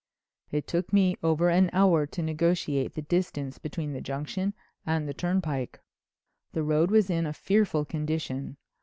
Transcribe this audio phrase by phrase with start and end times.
[0.49, 5.13] "It took me over an hour to negotiate the distance between the Junction and the
[5.13, 5.79] turnpike.
[6.53, 8.57] The road was in a fearful condition.